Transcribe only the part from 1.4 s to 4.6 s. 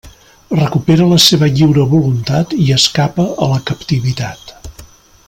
lliure voluntat i escapa a la captivitat.